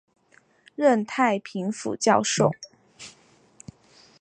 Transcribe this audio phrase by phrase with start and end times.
[0.75, 2.49] 任太平府教授。